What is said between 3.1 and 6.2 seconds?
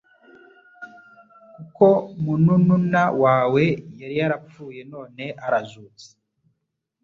wawe yari yarapfuye none arazutse,